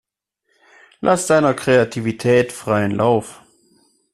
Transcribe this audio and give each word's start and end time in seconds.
Lass 1.01 1.27
deiner 1.27 1.53
Kreativität 1.53 2.51
freien 2.51 2.89
Lauf. 2.89 3.43